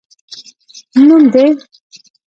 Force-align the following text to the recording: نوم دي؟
نوم 1.07 1.23
دي؟ 1.33 1.43